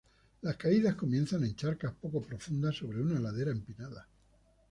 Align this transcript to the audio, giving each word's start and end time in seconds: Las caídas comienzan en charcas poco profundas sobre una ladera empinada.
Las 0.41 0.57
caídas 0.57 0.95
comienzan 0.95 1.43
en 1.43 1.55
charcas 1.55 1.93
poco 1.93 2.21
profundas 2.23 2.75
sobre 2.75 2.99
una 3.03 3.19
ladera 3.19 3.51
empinada. 3.51 4.07